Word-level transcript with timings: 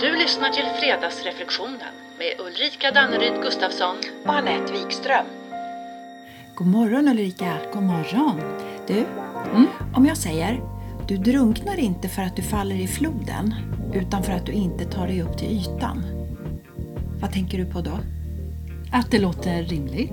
Du 0.00 0.16
lyssnar 0.16 0.48
till 0.50 0.64
Fredagsreflektionen 0.80 1.94
med 2.18 2.46
Ulrika 2.46 2.90
Danneryd 2.94 3.42
Gustafsson 3.42 3.96
och 4.26 4.34
Anette 4.34 4.72
Wikström. 4.72 5.26
God 6.54 6.66
morgon 6.66 7.08
Ulrika! 7.08 7.56
God 7.72 7.82
morgon! 7.82 8.40
Du, 8.86 9.04
Mm. 9.54 9.66
om 9.94 10.06
jag 10.06 10.16
säger 10.16 10.60
du 11.08 11.16
drunknar 11.16 11.80
inte 11.80 12.08
för 12.08 12.22
att 12.22 12.36
du 12.36 12.42
faller 12.42 12.76
i 12.76 12.86
floden 12.86 13.54
utan 13.94 14.22
för 14.22 14.32
att 14.32 14.46
du 14.46 14.52
inte 14.52 14.84
tar 14.84 15.06
dig 15.06 15.22
upp 15.22 15.38
till 15.38 15.48
ytan. 15.58 16.04
Vad 17.20 17.32
tänker 17.32 17.58
du 17.58 17.66
på 17.66 17.80
då? 17.80 17.98
Att 18.92 19.10
det 19.10 19.18
låter 19.18 19.62
rimligt. 19.62 20.12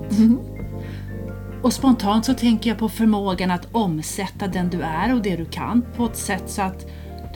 Och 1.62 1.72
spontant 1.72 2.24
så 2.24 2.34
tänker 2.34 2.70
jag 2.70 2.78
på 2.78 2.88
förmågan 2.88 3.50
att 3.50 3.68
omsätta 3.72 4.46
den 4.46 4.70
du 4.70 4.82
är 4.82 5.14
och 5.14 5.22
det 5.22 5.36
du 5.36 5.44
kan 5.44 5.84
på 5.96 6.04
ett 6.04 6.16
sätt 6.16 6.50
så 6.50 6.62
att 6.62 6.86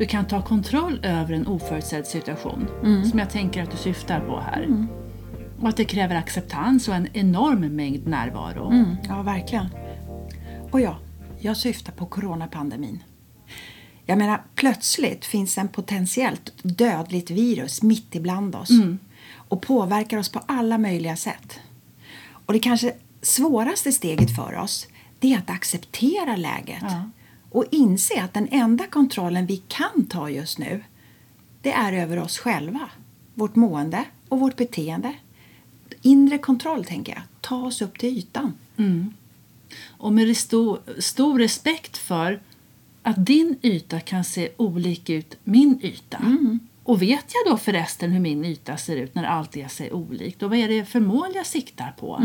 du 0.01 0.07
kan 0.07 0.27
ta 0.27 0.43
kontroll 0.43 1.01
över 1.03 1.35
en 1.35 1.47
oförutsedd 1.47 2.07
situation. 2.07 2.69
Som 3.11 3.19
jag 3.19 3.31
tänker 3.31 3.63
att 3.63 3.71
du 3.71 3.77
syftar 3.77 4.21
på 4.21 4.41
här. 4.41 4.87
Och 5.61 5.69
att 5.69 5.77
det 5.77 5.85
kräver 5.85 6.15
acceptans 6.15 6.89
och 6.89 6.95
en 6.95 7.09
enorm 7.13 7.77
mängd 7.77 8.07
närvaro. 8.07 8.71
Mm, 8.71 8.97
ja, 9.09 9.23
verkligen. 9.23 9.67
Och 10.71 10.81
ja, 10.81 10.99
jag 11.41 11.57
syftar 11.57 11.93
på 11.93 12.07
coronapandemin. 12.07 13.03
Jag 14.05 14.19
menar, 14.19 14.43
plötsligt 14.55 15.25
finns 15.25 15.59
en 15.59 15.69
potentiellt 15.69 16.53
dödligt 16.63 17.31
virus 17.31 17.83
mitt 17.83 18.15
ibland 18.15 18.55
oss 18.55 18.71
och 19.35 19.63
påverkar 19.63 20.19
oss 20.19 20.29
på 20.29 20.41
alla 20.47 20.79
möjliga 20.79 21.17
sätt. 21.17 21.61
Och 22.47 22.53
det 22.53 22.59
kanske 22.59 22.93
svåraste 23.23 23.93
steget 23.93 24.37
för 24.37 24.59
oss 24.59 24.87
det 25.19 25.33
är 25.33 25.39
att 25.39 25.51
acceptera 25.51 26.37
läget 26.37 26.83
Ja. 26.83 27.11
Och 27.51 27.65
inse 27.71 28.23
att 28.23 28.35
den 28.35 28.49
enda 28.51 28.87
kontrollen 28.87 29.47
vi 29.47 29.57
kan 29.57 30.07
ta 30.07 30.31
just 30.31 30.59
nu 30.59 30.83
det 31.63 31.73
är 31.73 31.93
över 31.93 32.19
oss 32.19 32.39
själva, 32.39 32.91
vårt 33.35 33.57
mående 33.57 34.05
och 34.29 34.41
vårt 34.41 34.57
beteende. 34.57 35.15
Inre 36.03 36.39
kontroll, 36.39 36.85
tänker 36.85 37.13
jag. 37.13 37.23
Ta 37.41 37.57
oss 37.57 37.83
upp 37.83 37.99
till 37.99 38.19
ytan. 38.19 38.53
Och 39.89 40.13
med 40.13 40.37
stor, 40.37 40.81
stor 40.99 41.39
respekt 41.39 41.97
för 41.97 42.41
att 43.03 43.27
din 43.27 43.57
yta 43.63 44.01
kan 44.01 44.25
se 44.25 44.49
olik 44.57 45.11
ut 45.11 45.37
min 45.45 45.81
yta. 45.83 46.19
Och 46.83 47.03
vet 47.03 47.33
jag 47.35 47.53
då 47.53 47.59
förresten 47.59 48.11
hur 48.11 48.21
min 48.21 48.45
yta 48.45 48.77
ser 48.77 48.97
ut 48.97 49.15
när 49.15 49.25
allt 49.25 49.57
är 49.57 49.69
sig 49.69 49.93
olikt? 49.93 50.43
Och 50.43 50.51
vad 50.51 50.59
är 50.59 50.69
det 50.69 50.85
för 50.85 51.01
mål 51.01 51.29
jag 51.35 51.47
siktar 51.47 51.95
på? 51.99 52.21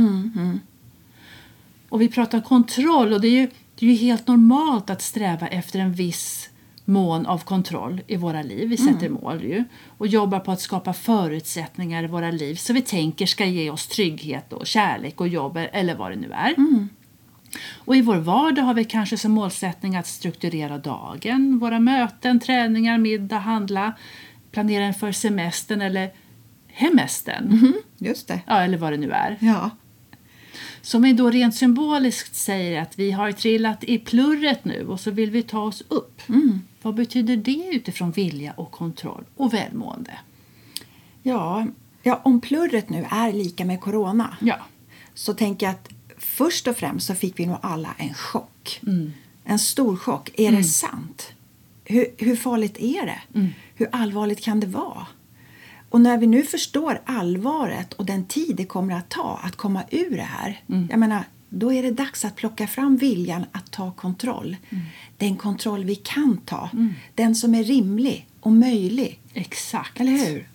Och 1.90 2.02
vi 2.02 2.08
pratar 2.10 2.42
kontroll 2.42 3.14
och 3.14 3.22
det 3.22 3.28
är, 3.28 3.42
ju, 3.42 3.50
det 3.80 3.86
är 3.86 3.90
ju 3.90 3.96
helt 3.96 4.28
normalt 4.28 4.90
att 4.90 5.02
sträva 5.02 5.48
efter 5.48 5.80
en 5.80 5.94
viss 5.94 6.50
mån 6.86 7.26
av 7.26 7.40
kontroll 7.40 8.02
i 8.08 8.16
våra 8.16 8.42
liv. 8.42 8.70
Vi 8.70 8.78
sätter 8.78 9.10
mål 9.10 9.44
ju 9.44 9.64
och 9.98 10.08
jobbar 10.08 10.40
på 10.40 10.52
att 10.52 10.62
skapa 10.62 10.94
förutsättningar 10.94 12.04
i 12.04 12.08
våra 12.08 12.32
liv 12.32 12.56
så 12.56 12.74
vi 12.74 12.82
tänker 12.82 13.26
ska 13.26 13.46
ge 13.46 13.70
oss 13.70 13.88
trygghet 13.88 14.54
och 14.54 14.68
kärlek 14.68 15.22
och 15.22 15.28
jobb 15.28 15.60
eller 15.72 15.96
vad 15.96 16.12
det 16.12 16.16
nu 16.16 16.32
är. 16.32 16.54
Och 17.74 17.96
i 17.96 18.02
vår 18.02 18.16
vardag 18.16 18.64
har 18.64 18.74
vi 18.74 18.84
kanske 18.84 19.18
som 19.18 19.32
målsättning 19.32 19.96
att 19.96 20.08
strukturera 20.08 20.78
dagen, 20.78 21.60
våra 21.60 21.80
möten, 21.80 22.40
träningar, 22.40 22.98
middag, 22.98 23.38
handla, 23.38 23.94
planera 24.52 24.88
inför 24.88 25.12
semestern 25.12 25.82
eller 25.82 26.12
hemestern. 26.68 27.74
Just 27.98 28.28
det. 28.28 28.40
Ja, 28.48 28.62
eller 28.62 28.78
vad 28.78 28.94
det 28.94 28.98
nu 28.98 29.12
är. 29.12 29.38
Ja. 29.40 29.70
Som 30.86 31.16
då 31.16 31.30
rent 31.30 31.56
symboliskt 31.56 32.36
säger 32.36 32.82
att 32.82 33.00
vi 33.00 33.12
har 33.12 33.32
trillat 33.32 33.84
i 33.84 34.00
plurret 34.00 34.66
nu 34.66 34.88
och 34.88 35.00
så 35.00 35.12
vill 35.12 35.32
vi 35.32 35.44
ta 35.44 35.62
oss 35.62 35.84
upp. 35.88 36.22
Vad 36.82 36.96
betyder 36.96 37.38
det 37.38 37.70
utifrån 37.72 38.12
vilja 38.12 38.52
och 38.52 38.72
kontroll 38.72 39.24
och 39.36 39.54
välmående? 39.54 40.12
Ja, 41.24 41.68
ja, 42.04 42.22
om 42.24 42.42
plurret 42.42 42.90
nu 42.90 43.06
är 43.12 43.34
lika 43.34 43.66
med 43.66 43.82
corona 43.82 44.38
Ja, 44.42 44.58
så 45.14 45.34
tänker 45.34 45.66
jag 45.66 45.74
att 45.74 45.90
först 46.18 46.68
och 46.68 46.78
främst 46.78 47.08
så 47.08 47.16
fick 47.16 47.40
vi 47.40 47.46
nog 47.46 47.58
alla 47.62 47.96
en 47.98 48.14
chock. 48.14 48.82
En 49.44 49.60
stor 49.60 49.98
chock. 49.98 50.32
Är 50.40 50.52
det 50.52 50.64
sant? 50.64 51.34
Hur, 51.84 52.08
hur 52.18 52.36
farligt 52.36 52.78
är 52.80 53.06
det? 53.06 53.50
Hur 53.76 53.90
allvarligt 53.92 54.42
kan 54.42 54.60
det 54.60 54.68
vara? 54.68 55.08
Och 55.96 56.02
när 56.02 56.18
vi 56.18 56.28
nu 56.28 56.44
förstår 56.44 57.02
allvaret 57.06 57.94
och 57.94 58.06
den 58.06 58.26
tid 58.26 58.56
det 58.56 58.66
kommer 58.66 58.94
att 58.94 59.10
ta 59.10 59.40
att 59.44 59.56
komma 59.56 59.84
ur 59.92 60.18
det 60.18 60.22
här. 60.22 60.62
Jag 60.90 61.00
menar, 61.00 61.24
då 61.50 61.74
är 61.74 61.84
det 61.84 61.92
dags 61.92 62.26
att 62.26 62.36
plocka 62.36 62.68
fram 62.68 62.98
viljan 62.98 63.46
att 63.52 63.72
ta 63.72 63.92
kontroll. 63.92 64.58
Den 65.18 65.36
kontroll 65.36 65.84
vi 65.84 65.96
kan 65.96 66.38
ta. 66.38 66.70
Den 67.16 67.36
som 67.36 67.56
är 67.56 67.64
rimlig 67.64 68.28
och 68.40 68.52
möjlig. 68.52 69.20
exakt. 69.34 70.00
Eller 70.00 70.12
hur? 70.12 70.48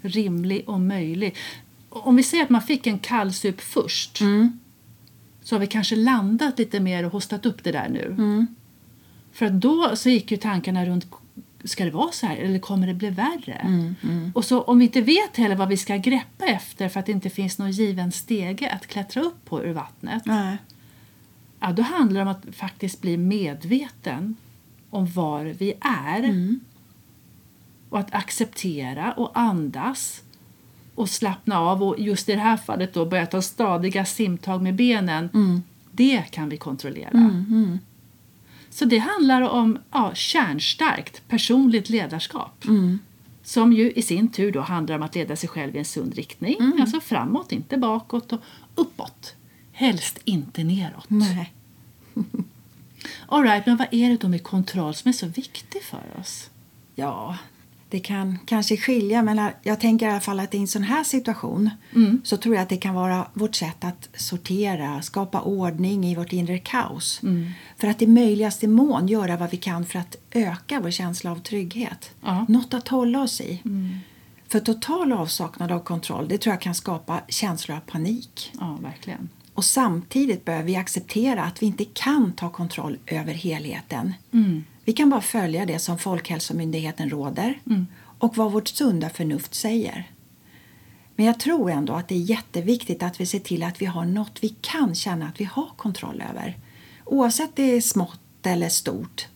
Rimlig 0.00 0.68
och 0.68 0.80
möjlig. 0.80 1.34
Om 1.88 2.16
vi 2.16 2.22
säger 2.22 2.44
att 2.44 2.50
man 2.50 2.62
fick 2.62 2.86
en 2.86 2.98
kallsup 2.98 3.60
först 3.60 4.18
så 5.42 5.54
har 5.54 5.60
vi 5.60 5.66
kanske 5.66 5.96
landat 5.96 6.58
lite 6.58 6.80
mer 6.80 7.04
och 7.04 7.12
hostat 7.12 7.46
upp 7.46 7.64
det 7.64 7.72
där 7.72 7.88
nu. 7.88 8.46
För 9.32 9.46
att 9.46 9.60
då 9.60 9.96
så 9.96 10.08
gick 10.08 10.30
ju 10.30 10.36
tankarna 10.36 10.86
runt 10.86 11.10
Ska 11.64 11.84
det 11.84 11.90
vara 11.90 12.12
så 12.12 12.26
här 12.26 12.36
eller 12.36 12.58
kommer 12.58 12.86
det 12.86 12.94
bli 12.94 13.10
värre? 13.10 13.94
Och 14.34 14.44
så 14.44 14.62
om 14.62 14.78
vi 14.78 14.84
inte 14.84 15.00
vet 15.00 15.36
heller 15.36 15.56
vad 15.56 15.68
vi 15.68 15.76
ska 15.76 15.96
greppa 15.96 16.44
efter 16.44 16.88
för 16.88 17.00
att 17.00 17.06
det 17.06 17.12
inte 17.12 17.30
finns 17.30 17.58
någon 17.58 17.70
given 17.70 18.12
stege 18.12 18.70
att 18.70 18.86
klättra 18.86 19.22
upp 19.22 19.44
på 19.44 19.64
ur 19.64 19.72
vattnet. 19.72 20.26
Nej. 20.26 20.56
Ja, 21.60 21.72
då 21.72 21.82
handlar 21.82 22.24
det 22.24 22.30
om 22.30 22.36
att 22.36 22.54
faktiskt 22.56 23.00
bli 23.00 23.16
medveten 23.16 24.36
om 24.90 25.06
var 25.06 25.44
vi 25.44 25.74
är. 25.80 26.56
Och 27.88 27.98
att 27.98 28.14
acceptera 28.14 29.12
och 29.12 29.30
andas 29.34 30.22
och 30.94 31.08
slappna 31.08 31.58
av 31.58 31.82
och 31.82 32.00
just 32.00 32.28
i 32.28 32.32
det 32.32 32.40
här 32.40 32.56
fallet 32.56 32.94
då 32.94 33.06
börja 33.06 33.26
ta 33.26 33.42
stadiga 33.42 34.04
simtag 34.04 34.62
med 34.62 34.74
benen. 34.74 35.62
Det 35.90 36.22
kan 36.30 36.48
vi 36.48 36.56
kontrollera. 36.56 37.30
Så 38.72 38.84
det 38.84 38.98
handlar 38.98 39.42
om 39.42 39.78
ja, 39.90 40.14
kärnstarkt 40.14 41.22
personligt 41.28 41.88
ledarskap. 41.90 42.64
Som 43.42 43.72
ju 43.72 43.92
i 43.92 44.02
sin 44.02 44.28
tur 44.28 44.52
då 44.52 44.60
handlar 44.60 44.96
om 44.96 45.02
att 45.02 45.14
leda 45.14 45.36
sig 45.36 45.48
själv 45.48 45.76
i 45.76 45.78
en 45.78 45.84
sund 45.84 46.14
riktning. 46.14 46.56
Alltså 46.80 47.00
framåt, 47.00 47.52
inte 47.52 47.76
bakåt 47.76 48.32
och 48.32 48.40
uppåt. 48.74 49.34
Helst 49.72 50.18
inte 50.24 50.64
neråt. 50.64 51.04
Nej. 51.08 51.52
All 53.26 53.42
right, 53.42 53.66
men 53.66 53.76
vad 53.76 53.88
är 53.90 54.10
det 54.10 54.16
då 54.16 54.28
med 54.28 54.42
kontroll 54.42 54.94
som 54.94 55.08
är 55.08 55.12
så 55.12 55.26
viktig 55.26 55.82
för 55.82 56.20
oss? 56.20 56.50
Ja, 56.94 57.38
det 57.92 58.00
kan 58.00 58.38
kanske 58.46 58.76
skilja 58.76 59.22
mellan... 59.22 59.50
Jag 59.62 59.80
tänker 59.80 60.06
i 60.06 60.10
alla 60.10 60.20
fall 60.20 60.40
att 60.40 60.54
i 60.54 60.58
en 60.58 60.68
sån 60.68 60.82
här 60.82 61.04
situation 61.04 61.70
så 62.24 62.36
tror 62.36 62.54
jag 62.54 62.62
att 62.62 62.68
det 62.68 62.76
kan 62.76 62.94
vara 62.94 63.26
vårt 63.34 63.54
sätt 63.54 63.84
att 63.84 64.08
sortera, 64.16 65.02
skapa 65.02 65.40
ordning 65.40 66.06
i 66.06 66.14
vårt 66.14 66.32
inre 66.32 66.58
kaos. 66.58 67.20
För 67.76 67.88
att 67.88 68.02
i 68.02 68.06
möjligaste 68.06 68.68
mån 68.68 69.08
göra 69.08 69.36
vad 69.36 69.50
vi 69.50 69.56
kan 69.56 69.84
för 69.84 69.98
att 69.98 70.16
öka 70.30 70.80
vår 70.80 70.90
känsla 70.90 71.30
av 71.30 71.36
trygghet. 71.36 72.10
Ja. 72.20 72.46
Något 72.48 72.74
att 72.74 72.88
hålla 72.88 73.22
oss 73.22 73.40
i. 73.40 73.62
För 74.48 74.60
total 74.60 75.12
avsaknad 75.12 75.72
av 75.72 75.80
kontroll 75.80 76.28
det 76.28 76.38
tror 76.38 76.52
jag 76.52 76.60
kan 76.60 76.74
skapa 76.74 77.20
känslor 77.28 77.76
av 77.76 77.80
panik. 77.80 78.52
Ja, 78.60 78.78
verkligen. 78.82 79.28
Och 79.54 79.64
samtidigt 79.64 80.44
behöver 80.44 80.64
vi 80.64 80.76
acceptera 80.76 81.44
att 81.44 81.62
vi 81.62 81.66
inte 81.66 81.84
kan 81.84 82.32
ta 82.32 82.50
kontroll 82.50 82.98
över 83.06 83.34
helheten. 83.34 84.14
Vi 84.84 84.92
kan 84.92 85.10
bara 85.10 85.20
följa 85.20 85.66
det 85.66 85.78
som 85.78 85.98
Folkhälsomyndigheten 85.98 87.10
råder 87.10 87.60
och 88.18 88.36
vad 88.36 88.52
vårt 88.52 88.68
sunda 88.68 89.10
förnuft 89.10 89.54
säger. 89.54 90.10
Men 91.16 91.26
jag 91.26 91.40
tror 91.40 91.70
ändå 91.70 91.92
att 91.92 92.08
det 92.08 92.14
är 92.14 92.18
jätteviktigt 92.18 93.02
att 93.02 93.20
vi 93.20 93.26
ser 93.26 93.38
till 93.38 93.62
att 93.62 93.82
vi 93.82 93.86
har 93.86 94.04
något 94.04 94.38
vi 94.40 94.48
kan 94.48 94.94
känna 94.94 95.28
att 95.28 95.40
vi 95.40 95.44
har 95.44 95.70
kontroll 95.76 96.22
över. 96.30 96.56
Oavsett 97.04 97.56
det 97.56 97.62
är 97.62 97.80
smått 97.80 98.20
eller 98.46 98.68
stort. 98.68 99.26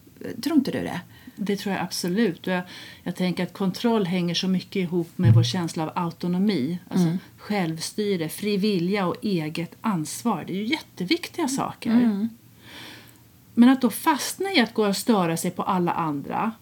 Tror 0.43 0.57
inte 0.57 0.71
du 0.71 0.79
det? 0.79 1.01
Det 1.37 1.57
tror 1.57 1.75
jag 1.75 1.85
absolut. 1.85 2.47
Jag, 2.47 2.63
jag 3.03 3.17
tänker 3.17 3.43
att 3.43 3.53
kontroll 3.53 4.07
hänger 4.07 4.35
så 4.35 4.49
mycket 4.49 4.77
ihop 4.77 5.09
med 5.17 5.35
vår 5.35 5.43
känsla 5.43 5.83
av 5.83 5.93
autonomi. 5.95 6.79
Alltså 6.89 7.07
självstyre, 7.37 8.29
fri 8.29 8.57
vilja 8.57 9.07
och 9.07 9.17
eget 9.23 9.77
ansvar. 9.81 10.45
Det 10.47 10.53
är 10.53 10.57
ju 10.57 10.67
jätteviktiga 10.67 11.49
saker. 11.49 12.29
Men 13.59 13.69
att 13.69 13.81
då 13.81 13.91
fastna 13.91 14.53
i 14.53 14.61
att 14.61 14.75
gå 14.75 14.87
och 14.87 14.97
störa 14.97 15.37
sig 15.37 15.51
på 15.51 15.63
alla 15.63 15.93
andra 15.93 16.53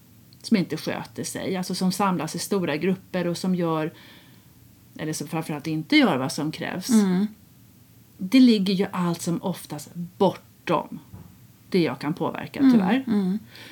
som 0.41 0.57
inte 0.57 0.77
sköter 0.77 1.23
sig, 1.23 1.55
alltså 1.57 1.75
som 1.75 1.91
samlas 1.91 2.35
i 2.35 2.39
stora 2.39 2.77
grupper 2.77 3.27
och 3.27 3.37
som 3.37 3.55
gör, 3.55 3.93
eller 4.97 5.13
som 5.13 5.27
framförallt 5.27 5.67
inte 5.67 5.97
gör 5.97 6.17
vad 6.17 6.31
som 6.31 6.51
krävs. 6.51 6.89
Det 8.17 8.39
ligger 8.39 8.73
ju 8.73 8.87
allt 8.91 9.21
som 9.21 9.43
oftast 9.43 9.95
bortom 9.95 10.99
det 11.69 11.81
jag 11.81 11.99
kan 11.99 12.13
påverka 12.13 12.59
tyvärr. 12.59 13.03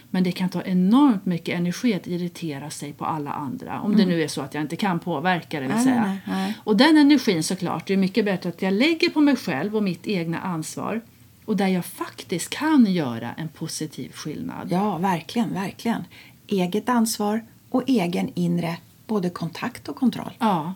Men 0.10 0.24
det 0.24 0.32
kan 0.32 0.50
ta 0.50 0.62
enormt 0.62 1.26
mycket 1.26 1.56
energi 1.56 1.94
att 1.94 2.08
irritera 2.08 2.70
sig 2.70 2.94
på 2.94 3.06
alla 3.06 3.32
andra. 3.32 3.82
Om 3.82 3.96
det 3.96 4.06
nu 4.06 4.22
är 4.24 4.28
så 4.28 4.42
att 4.42 4.54
jag 4.54 4.62
inte 4.64 4.76
kan 4.76 5.00
påverka 5.00 5.60
det 5.60 5.68
vill 5.68 5.76
Nej, 5.76 5.84
säga. 5.84 6.06
nej, 6.06 6.22
nej. 6.28 6.58
Och 6.64 6.78
den 6.78 6.98
energin 6.98 7.44
såklart, 7.44 7.88
det 7.88 7.94
är 7.94 7.98
mycket 7.98 8.26
bättre 8.26 8.50
att 8.50 8.62
jag 8.62 8.74
lägger 8.74 9.10
på 9.10 9.22
mig 9.22 9.36
själv 9.36 9.76
och 9.76 9.84
mitt 9.84 10.08
egna 10.08 10.40
ansvar. 10.40 11.02
Och 11.46 11.58
där 11.58 11.68
jag 11.68 11.86
faktiskt 11.86 12.50
kan 12.50 12.86
göra 12.86 13.34
en 13.34 13.48
positiv 13.48 14.12
skillnad. 14.12 14.68
Ja, 14.72 14.98
verkligen, 14.98 15.54
verkligen. 15.54 16.04
Eget 16.48 16.90
ansvar 16.90 17.46
och 17.70 17.84
egen 17.88 18.32
inre 18.36 18.78
både 19.08 19.30
kontakt 19.30 19.88
och 19.88 19.96
kontroll. 19.96 20.34
Ja. 20.40 20.74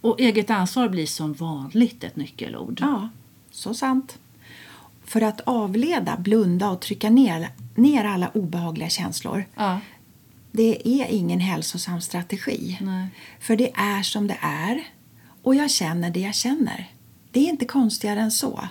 Och 0.00 0.20
eget 0.20 0.50
ansvar 0.50 0.88
blir 0.88 1.06
som 1.06 1.32
vanligt 1.32 2.04
ett 2.04 2.16
nyckelord. 2.16 2.78
Ja, 2.80 3.08
så 3.50 3.74
sant. 3.74 4.18
För 5.04 5.20
att 5.20 5.40
avleda, 5.40 6.16
blunda 6.16 6.70
och 6.70 6.80
trycka 6.80 7.10
ner, 7.10 7.48
ner 7.74 8.04
alla 8.04 8.28
obehagliga 8.28 8.88
känslor 8.88 9.44
Ja. 9.54 9.80
det 10.52 10.88
är 10.88 11.06
ingen 11.10 11.40
hälsosam 11.40 12.00
strategi. 12.00 12.78
Nej. 12.80 13.06
För 13.40 13.56
det 13.56 13.70
är 13.74 14.02
som 14.02 14.26
det 14.26 14.38
är 14.40 14.84
och 15.42 15.54
jag 15.54 15.70
känner 15.70 16.10
det 16.10 16.20
jag 16.20 16.34
känner. 16.34 16.90
Det 17.30 17.40
är 17.40 17.48
inte 17.48 17.64
konstigare 17.64 18.20
än 18.20 18.30
så. 18.30 18.68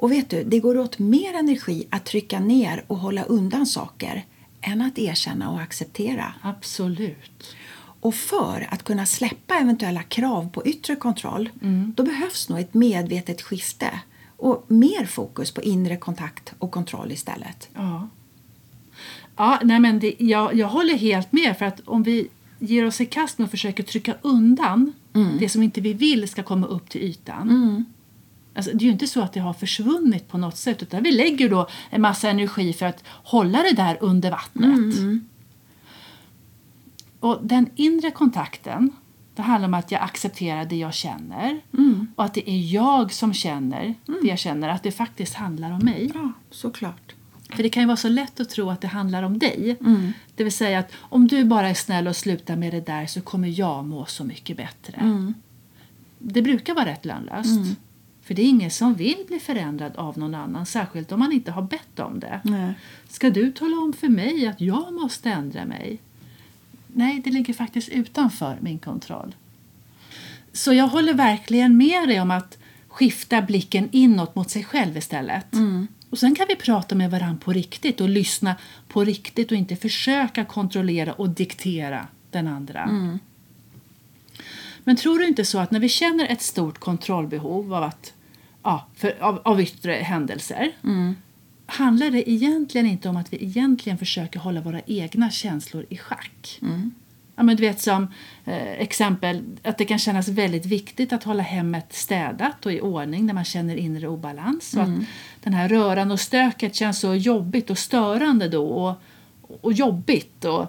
Och 0.00 0.12
vet 0.12 0.30
du, 0.30 0.44
det 0.44 0.60
går 0.60 0.78
åt 0.78 0.98
mer 0.98 1.34
energi 1.34 1.86
att 1.90 2.04
trycka 2.04 2.40
ner 2.40 2.84
och 2.86 2.98
hålla 2.98 3.24
undan 3.24 3.66
saker 3.66 4.24
än 4.60 4.82
att 4.82 4.98
erkänna 4.98 5.50
och 5.50 5.60
acceptera. 5.60 6.34
Absolut. 6.42 7.56
Och 8.00 8.14
för 8.14 8.68
att 8.70 8.82
kunna 8.82 9.06
släppa 9.06 9.54
eventuella 9.54 10.02
krav 10.02 10.50
på 10.50 10.66
yttre 10.66 10.96
kontroll 10.96 11.48
då 11.96 12.02
behövs 12.02 12.48
nog 12.48 12.58
ett 12.58 12.74
medvetet 12.74 13.42
skifte 13.42 14.00
och 14.36 14.64
mer 14.68 15.04
fokus 15.04 15.50
på 15.50 15.62
inre 15.62 15.96
kontakt 15.96 16.54
och 16.58 16.70
kontroll 16.70 17.12
istället. 17.12 17.68
Ja. 17.74 18.08
Ja, 19.36 19.60
nej 19.62 19.80
men 19.80 19.98
det, 19.98 20.14
jag, 20.18 20.54
jag 20.54 20.68
håller 20.68 20.94
helt 20.94 21.32
med. 21.32 21.58
För 21.58 21.64
att 21.64 21.80
om 21.84 22.02
vi 22.02 22.28
ger 22.58 22.86
oss 22.86 23.00
i 23.00 23.06
kast 23.06 23.38
med 23.38 23.44
och 23.44 23.50
försöker 23.50 23.82
trycka 23.82 24.14
undan 24.22 24.92
det 25.38 25.48
som 25.48 25.62
inte 25.62 25.80
vi 25.80 25.92
vill 25.92 26.28
ska 26.28 26.42
komma 26.42 26.66
upp 26.66 26.88
till 26.88 27.00
ytan. 27.00 27.84
Alltså, 28.54 28.70
det 28.74 28.84
är 28.84 28.86
ju 28.86 28.92
inte 28.92 29.06
så 29.06 29.22
att 29.22 29.32
det 29.32 29.40
har 29.40 29.52
försvunnit 29.52 30.28
på 30.28 30.38
något 30.38 30.56
sätt 30.56 30.82
utan 30.82 31.02
vi 31.02 31.12
lägger 31.12 31.48
då 31.48 31.68
en 31.90 32.00
massa 32.00 32.30
energi 32.30 32.72
för 32.72 32.86
att 32.86 33.04
hålla 33.06 33.62
det 33.62 33.72
där 33.72 33.98
under 34.00 34.30
vattnet. 34.30 34.94
Och 37.20 37.38
den 37.42 37.70
inre 37.76 38.10
kontakten 38.10 38.92
det 39.34 39.42
handlar 39.42 39.68
om 39.68 39.74
att 39.74 39.90
jag 39.90 40.02
accepterar 40.02 40.64
det 40.64 40.76
jag 40.76 40.94
känner 40.94 41.60
och 42.16 42.24
att 42.24 42.34
det 42.34 42.50
är 42.50 42.74
jag 42.74 43.12
som 43.12 43.34
känner 43.34 43.94
det 44.22 44.28
jag 44.28 44.38
känner, 44.38 44.68
att 44.68 44.82
det 44.82 44.92
faktiskt 44.92 45.34
handlar 45.34 45.70
om 45.70 45.78
mig. 45.84 46.10
Ja, 46.14 46.32
såklart. 46.50 47.14
För 47.56 47.62
det 47.62 47.68
kan 47.68 47.82
ju 47.82 47.86
vara 47.86 47.96
så 47.96 48.08
lätt 48.08 48.40
att 48.40 48.50
tro 48.50 48.70
att 48.70 48.80
det 48.80 48.88
handlar 48.88 49.22
om 49.22 49.38
dig. 49.38 49.76
Det 50.36 50.44
vill 50.44 50.52
säga 50.52 50.78
att 50.78 50.92
om 50.98 51.26
du 51.26 51.44
bara 51.44 51.68
är 51.68 51.74
snäll 51.74 52.08
och 52.08 52.16
slutar 52.16 52.56
med 52.56 52.72
det 52.72 52.86
där 52.86 53.06
så 53.06 53.20
kommer 53.20 53.48
jag 53.48 53.84
må 53.84 54.06
så 54.06 54.24
mycket 54.24 54.56
bättre. 54.56 55.32
Det 56.18 56.42
brukar 56.42 56.74
vara 56.74 56.86
rätt 56.86 57.04
lönlöst. 57.04 57.60
För 58.30 58.34
det 58.34 58.42
är 58.42 58.48
ingen 58.48 58.70
som 58.70 58.94
vill 58.94 59.24
bli 59.26 59.38
förändrad 59.38 59.96
av 59.96 60.18
någon 60.18 60.34
annan, 60.34 60.66
särskilt 60.66 61.12
om 61.12 61.18
man 61.18 61.32
inte 61.32 61.50
har 61.50 61.62
bett 61.62 61.98
om 61.98 62.20
det. 62.20 62.40
Nej. 62.44 62.72
Ska 63.08 63.30
du 63.30 63.52
tala 63.52 63.76
om 63.76 63.92
för 63.92 64.08
mig 64.08 64.46
att 64.46 64.60
jag 64.60 64.92
måste 64.92 65.30
ändra 65.30 65.64
mig? 65.64 65.98
Nej, 66.86 67.20
det 67.24 67.30
ligger 67.30 67.54
faktiskt 67.54 67.88
utanför 67.88 68.58
min 68.60 68.78
kontroll. 68.78 69.34
Så 70.52 70.72
jag 70.72 70.88
håller 70.88 71.14
verkligen 71.14 71.76
med 71.76 72.08
dig 72.08 72.20
om 72.20 72.30
att 72.30 72.58
skifta 72.88 73.42
blicken 73.42 73.88
inåt 73.92 74.34
mot 74.34 74.50
sig 74.50 74.64
själv 74.64 74.96
istället. 74.96 75.46
Och 76.10 76.18
Sen 76.18 76.34
kan 76.34 76.46
vi 76.48 76.56
prata 76.56 76.94
med 76.94 77.10
varandra 77.10 77.38
på 77.44 77.52
riktigt 77.52 78.00
och 78.00 78.08
lyssna 78.08 78.56
på 78.88 79.04
riktigt 79.04 79.50
och 79.50 79.56
inte 79.56 79.76
försöka 79.76 80.44
kontrollera 80.44 81.12
och 81.12 81.28
diktera 81.28 82.06
den 82.30 82.46
andra. 82.46 82.86
Men 84.84 84.96
tror 84.96 85.18
du 85.18 85.26
inte 85.26 85.44
så 85.44 85.58
att 85.58 85.70
när 85.70 85.80
vi 85.80 85.88
känner 85.88 86.26
ett 86.26 86.42
stort 86.42 86.78
kontrollbehov 86.78 87.74
av, 87.74 87.82
att, 87.82 88.12
ja, 88.62 88.86
för, 88.94 89.16
av, 89.20 89.40
av 89.44 89.60
yttre 89.60 89.92
händelser 89.92 90.72
handlar 91.66 92.10
det 92.10 92.30
egentligen 92.30 92.86
inte 92.86 93.08
om 93.08 93.16
att 93.16 93.32
vi 93.32 93.44
egentligen 93.44 93.98
försöker 93.98 94.40
hålla 94.40 94.60
våra 94.60 94.80
egna 94.86 95.30
känslor 95.30 95.86
i 95.88 95.96
schack. 95.96 96.58
Ja, 97.36 97.42
men 97.42 97.56
du 97.56 97.62
vet 97.62 97.80
som 97.80 98.08
eh, 98.44 98.72
exempel 98.72 99.42
att 99.62 99.78
det 99.78 99.84
kan 99.84 99.98
kännas 99.98 100.28
väldigt 100.28 100.66
viktigt 100.66 101.12
att 101.12 101.24
hålla 101.24 101.42
hemmet 101.42 101.92
städat 101.92 102.66
och 102.66 102.72
i 102.72 102.80
ordning 102.80 103.26
när 103.26 103.34
man 103.34 103.44
känner 103.44 103.76
inre 103.76 104.08
obalans. 104.08 104.74
Och 104.74 104.82
att 104.82 104.88
den 105.42 105.54
här 105.54 105.68
röran 105.68 106.10
och 106.10 106.20
stöket 106.20 106.74
känns 106.74 107.00
så 107.00 107.14
jobbigt 107.14 107.70
och 107.70 107.78
störande 107.78 108.48
då 108.48 108.66
och, 108.68 108.94
och 109.64 109.72
jobbigt. 109.72 110.44
Och, 110.44 110.66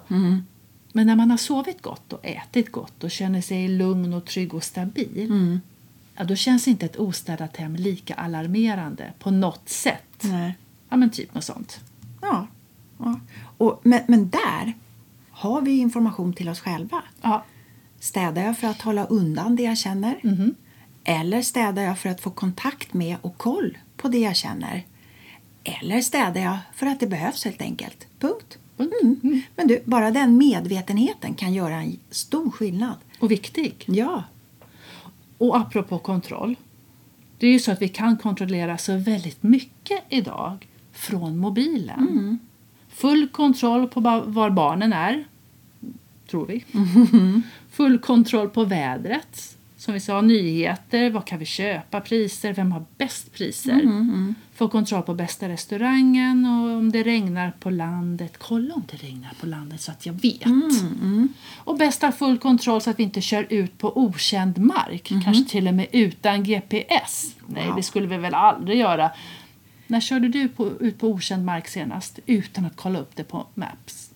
Men 0.92 1.06
när 1.06 1.16
man 1.16 1.30
har 1.30 1.38
sovit 1.38 1.82
gott 1.82 2.12
och 2.12 2.26
ätit 2.26 2.72
gott 2.72 3.04
och 3.04 3.10
känner 3.10 3.40
sig 3.40 3.68
lugn 3.68 4.14
och 4.14 4.24
trygg 4.24 4.54
och 4.54 4.64
stabil 4.64 5.60
ja, 6.16 6.24
då 6.24 6.36
känns 6.36 6.68
inte 6.68 6.86
ett 6.86 6.98
ostädat 6.98 7.56
hem 7.56 7.76
lika 7.76 8.14
alarmerande 8.14 9.12
på 9.18 9.30
något 9.30 9.68
sätt. 9.68 10.18
Nej. 10.20 10.54
Ja, 10.88 10.96
men 10.96 11.10
typ 11.10 11.34
något 11.34 11.44
sånt. 11.44 11.80
Ja. 12.20 12.46
ja. 12.98 13.20
Och, 13.58 13.80
men, 13.82 14.00
men 14.08 14.30
där 14.30 14.72
har 15.30 15.60
vi 15.60 15.78
information 15.78 16.32
till 16.32 16.48
oss 16.48 16.60
själva. 16.60 17.02
Ja, 17.22 17.44
Städar 18.02 18.42
jag 18.42 18.58
för 18.58 18.68
att 18.68 18.82
hålla 18.82 19.06
undan 19.06 19.56
det 19.56 19.62
jag 19.62 19.78
känner? 19.78 20.20
Eller 21.04 21.42
städar 21.42 21.82
jag 21.82 21.98
för 21.98 22.08
att 22.08 22.20
få 22.20 22.30
kontakt 22.30 22.94
med 22.94 23.16
och 23.22 23.38
koll 23.38 23.78
på 23.96 24.08
det 24.08 24.18
jag 24.18 24.36
känner? 24.36 24.86
Eller 25.64 26.00
städar 26.00 26.40
jag 26.40 26.58
för 26.74 26.86
att 26.86 27.00
det 27.00 27.06
behövs 27.06 27.44
helt 27.44 27.62
enkelt? 27.62 28.06
Punkt. 28.18 28.58
Mm. 28.78 29.42
Men 29.56 29.66
du, 29.68 29.82
bara 29.84 30.10
den 30.10 30.36
medvetenheten 30.36 31.34
kan 31.34 31.52
göra 31.52 31.74
en 31.74 31.98
stor 32.10 32.50
skillnad. 32.50 32.96
och 33.20 33.30
viktig. 33.30 33.84
Ja. 33.86 34.24
Och 35.42 35.56
apropå 35.56 35.98
kontroll. 35.98 36.56
Det 37.38 37.46
är 37.46 37.50
ju 37.50 37.58
så 37.58 37.72
att 37.72 37.82
vi 37.82 37.88
kan 37.88 38.16
kontrollera 38.16 38.78
så 38.78 38.96
väldigt 38.96 39.42
mycket 39.42 40.02
idag 40.08 40.68
från 40.92 41.38
mobilen. 41.38 42.38
Full 42.88 43.28
kontroll 43.28 43.88
på 43.88 44.00
var 44.26 44.50
barnen 44.50 44.92
är, 44.92 45.24
tror 46.30 46.46
vi. 46.46 46.64
Full 47.70 47.98
kontroll 47.98 48.48
på 48.48 48.64
vädret. 48.64 49.58
Som 49.82 49.94
vi 49.94 50.00
sa, 50.00 50.20
nyheter, 50.20 51.10
vad 51.10 51.24
kan 51.24 51.38
vi 51.38 51.44
köpa, 51.44 52.00
priser, 52.00 52.52
vem 52.52 52.72
har 52.72 52.84
bäst 52.98 53.32
priser? 53.32 53.80
Få 54.54 54.68
kontroll 54.68 55.02
på 55.02 55.14
bästa 55.14 55.48
restaurangen 55.48 56.46
och 56.46 56.76
om 56.78 56.92
det 56.92 57.02
regnar 57.02 57.52
på 57.60 57.70
landet. 57.70 58.38
Kolla 58.38 58.74
om 58.74 58.82
det 58.90 58.96
regnar 58.96 59.32
på 59.40 59.46
landet 59.46 59.80
så 59.80 59.90
att 59.92 60.06
jag 60.06 60.12
vet. 60.12 60.42
Och 61.56 61.76
bäst 61.78 62.02
ha 62.02 62.12
full 62.12 62.38
kontroll 62.38 62.80
så 62.80 62.90
att 62.90 62.98
vi 62.98 63.02
inte 63.02 63.20
kör 63.20 63.46
ut 63.50 63.78
på 63.78 63.98
okänd 63.98 64.58
mark. 64.58 65.12
Kanske 65.24 65.44
till 65.50 65.68
och 65.68 65.74
med 65.74 65.86
utan 65.92 66.44
GPS. 66.44 67.34
Nej, 67.46 67.66
Wow. 67.66 67.76
det 67.76 67.82
skulle 67.82 68.06
vi 68.06 68.16
väl 68.16 68.34
aldrig 68.34 68.78
göra. 68.78 69.10
När 69.86 70.00
körde 70.00 70.28
du 70.28 70.48
på, 70.48 70.70
ut 70.80 70.98
på 70.98 71.08
okänd 71.08 71.44
mark 71.44 71.68
senast 71.68 72.18
utan 72.26 72.64
att 72.64 72.76
kolla 72.76 72.98
upp 72.98 73.16
det 73.16 73.24
på 73.24 73.46
Maps? 73.54 74.11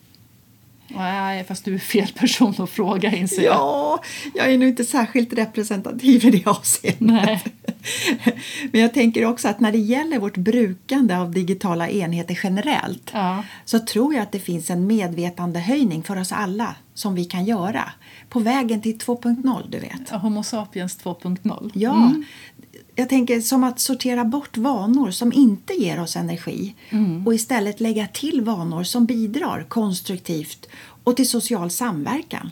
Nej, 0.96 1.44
fast 1.44 1.64
du 1.64 1.74
är 1.74 1.78
fel 1.78 2.08
person 2.14 2.54
att 2.58 2.70
fråga 2.70 3.16
inser 3.16 3.42
jag. 3.42 3.54
Ja, 3.54 4.02
jag 4.34 4.52
är 4.52 4.58
nog 4.58 4.68
inte 4.68 4.84
särskilt 4.84 5.32
representativ 5.32 6.24
i 6.24 6.30
det 6.30 6.46
avseendet. 6.46 7.44
Men 8.72 8.80
jag 8.80 8.94
tänker 8.94 9.24
också 9.24 9.48
att 9.48 9.60
när 9.60 9.72
det 9.72 9.78
gäller 9.78 10.18
vårt 10.18 10.36
brukande 10.36 11.16
av 11.16 11.32
digitala 11.32 11.88
enheter 11.88 12.40
generellt 12.42 13.10
Ja. 13.12 13.42
så 13.64 13.78
tror 13.78 14.14
jag 14.14 14.22
att 14.22 14.32
det 14.32 14.38
finns 14.40 14.70
en 14.70 14.86
medvetandehöjning 14.86 16.02
för 16.02 16.20
oss 16.20 16.32
alla 16.32 16.74
som 16.94 17.14
vi 17.14 17.24
kan 17.24 17.44
göra 17.44 17.84
på 18.28 18.38
vägen 18.40 18.80
till 18.82 18.98
2.0, 18.98 19.62
du 19.70 19.78
vet. 19.78 20.10
Homo 20.10 20.42
sapiens 20.42 20.98
2.0. 21.04 21.70
Ja, 21.74 22.12
jag 22.96 23.08
tänker 23.08 23.40
som 23.40 23.64
att 23.64 23.80
sortera 23.80 24.24
bort 24.24 24.56
vanor 24.56 25.10
som 25.10 25.32
inte 25.32 25.72
ger 25.72 26.00
oss 26.00 26.16
energi 26.16 26.74
och 27.26 27.34
istället 27.34 27.80
lägga 27.80 28.06
till 28.06 28.40
vanor 28.40 28.82
som 28.84 29.06
bidrar 29.06 29.64
konstruktivt 29.68 30.68
och 31.04 31.16
till 31.16 31.28
social 31.28 31.70
samverkan. 31.70 32.50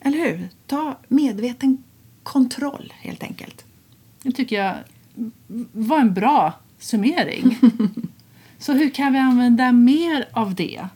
Eller 0.00 0.18
hur? 0.18 0.48
Ta 0.66 0.98
medveten 1.08 1.84
kontroll, 2.22 2.92
helt 2.96 3.22
enkelt. 3.22 3.64
Det 4.22 4.32
tycker 4.32 4.56
jag 4.56 4.74
var 5.72 5.98
en 5.98 6.14
bra 6.14 6.52
summering. 6.78 7.58
Så 8.58 8.72
hur 8.72 8.90
kan 8.90 9.12
vi 9.12 9.18
använda 9.18 9.72
mer 9.72 10.28
av 10.32 10.54
det? 10.54 10.86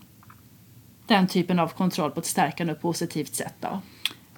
Den 1.07 1.27
typen 1.27 1.59
av 1.59 1.69
kontroll 1.69 2.11
på 2.11 2.21
ett 2.21 2.27
stärkande 2.27 2.73
och 2.73 2.81
positivt 2.81 3.35
sätt 3.35 3.55
då? 3.61 3.81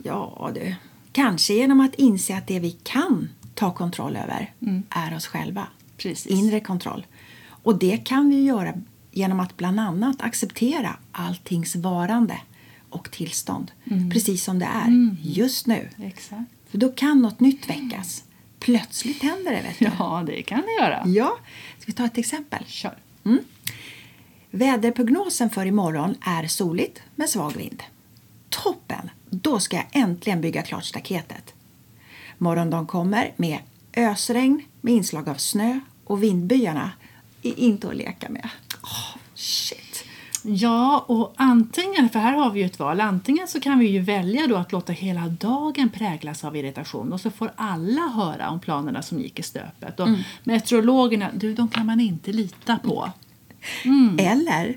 Ja, 0.03 0.51
du. 0.55 0.75
Kanske 1.13 1.55
genom 1.55 1.81
att 1.81 1.95
inse 1.95 2.37
att 2.37 2.47
det 2.47 2.59
vi 2.59 2.71
kan 2.71 3.29
ta 3.57 3.75
kontroll 3.75 4.17
över 4.17 4.53
är 4.91 5.17
oss 5.17 5.27
själva. 5.27 5.67
Precis. 5.97 6.27
Inre 6.27 6.61
kontroll. 6.61 7.07
Och 7.49 7.79
det 7.79 7.97
kan 7.97 8.29
vi 8.31 8.45
göra 8.45 8.75
genom 9.13 9.41
att 9.41 9.57
bland 9.57 9.81
annat 9.81 10.23
acceptera 10.23 10.97
alltings 11.13 11.77
varande 11.77 12.39
och 12.91 13.11
tillstånd. 13.11 13.71
Precis 14.13 14.45
som 14.45 14.59
det 14.59 14.67
är 14.67 15.17
just 15.23 15.67
nu. 15.67 15.89
Exakt. 16.03 16.51
För 16.71 16.79
då 16.79 16.93
kan 16.93 17.23
något 17.23 17.41
nytt 17.41 17.69
väckas. 17.69 18.25
Plötsligt 18.61 19.23
händer 19.23 19.51
det, 19.51 19.63
vet 19.63 19.79
du. 19.79 19.91
Ja, 19.99 20.23
det 20.27 20.43
kan 20.43 20.63
det 20.63 20.85
göra. 20.85 21.03
Ja. 21.07 21.39
Ska 21.79 21.87
vi 21.87 21.93
ta 21.93 22.05
ett 22.05 22.19
exempel? 22.19 22.65
Kör. 22.67 22.99
Väderprognosen 24.51 25.51
för 25.51 25.67
imorgon 25.67 26.15
är 26.21 26.47
soligt 26.47 27.03
med 27.15 27.29
svag 27.29 27.57
vind. 27.57 27.83
Toppen! 28.49 29.11
Då 29.31 29.61
ska 29.61 29.77
jag 29.77 29.87
äntligen 29.91 30.41
bygga 30.41 30.63
klart 30.63 30.85
staketet. 30.85 31.55
Morgondagen 32.39 32.87
kommer 32.87 33.33
med 33.37 33.59
ösregn 33.97 34.63
med 34.81 34.95
inslag 34.95 35.29
av 35.29 35.35
snö 35.35 35.81
och 36.05 36.23
vindbyarna 36.23 36.91
är 37.43 37.59
inte 37.59 37.89
att 37.89 37.97
leka 37.97 38.29
med. 38.29 38.49
Åh, 38.83 39.21
shit! 39.35 40.05
Ja, 40.49 41.05
och 41.09 41.35
antingen, 41.37 42.09
för 42.09 42.19
här 42.19 42.33
har 42.33 42.51
vi 42.51 42.61
ju 42.61 42.67
ett 42.67 42.79
val, 42.79 43.01
antingen 43.01 43.49
så 43.49 43.61
kan 43.61 43.79
vi 43.79 43.87
ju 43.87 44.01
välja 44.01 44.47
då 44.47 44.57
att 44.57 44.73
låta 44.73 44.93
hela 44.93 45.29
dagen 45.29 45.89
präglas 45.89 46.45
av 46.45 46.57
irritation 46.57 47.13
och 47.13 47.21
så 47.21 47.31
får 47.31 47.53
alla 47.57 48.03
höra 48.03 48.51
om 48.51 48.61
planerna 48.61 49.03
som 49.03 49.21
gick 49.21 49.39
i 49.39 49.43
stöpet. 49.43 50.01
Och 50.01 50.09
meteorologerna, 50.45 51.31
du, 51.35 51.55
de 51.55 51.69
kan 51.69 51.87
man 51.87 52.01
inte 52.01 52.33
lita 52.33 52.77
på. 52.77 53.11
Eller 54.19 54.77